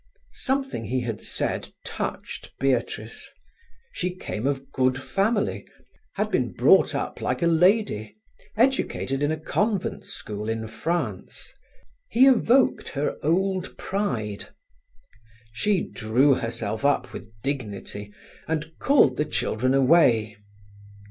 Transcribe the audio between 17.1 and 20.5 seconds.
with dignity, and called the children away.